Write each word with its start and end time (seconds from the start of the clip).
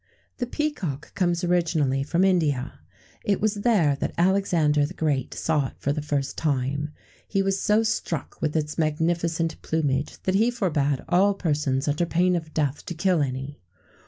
The 0.37 0.47
peacock 0.47 1.13
comes 1.13 1.43
originally 1.43 2.01
from 2.01 2.23
India: 2.23 2.79
it 3.23 3.39
was 3.39 3.53
there 3.61 3.95
that 3.97 4.15
Alexander 4.17 4.83
the 4.83 4.95
Great 4.95 5.35
saw 5.35 5.67
it 5.67 5.73
for 5.77 5.93
the 5.93 6.01
first 6.01 6.39
time. 6.39 6.89
He 7.27 7.43
was 7.43 7.61
so 7.61 7.83
struck 7.83 8.41
with 8.41 8.55
its 8.55 8.79
magnificent 8.79 9.61
plumage 9.61 10.19
that 10.23 10.33
he 10.33 10.49
forbad 10.49 11.05
all 11.07 11.35
persons, 11.35 11.87
under 11.87 12.07
pain 12.07 12.35
of 12.35 12.51
death, 12.51 12.83
to 12.87 12.95
kill 12.95 13.21
any. 13.21 13.59